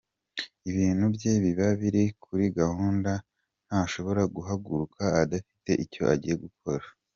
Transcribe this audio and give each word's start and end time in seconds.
Ibintu 0.69 1.05
bye 1.15 1.31
biba 1.43 1.67
biri 1.79 2.03
kuri 2.23 2.45
gahunda 2.59 3.11
ntashobora 3.67 4.21
guhaguruka 4.35 5.03
adafite 5.21 5.71
icyo 5.83 6.01
agiye 6.13 6.35
gukora. 6.45 6.85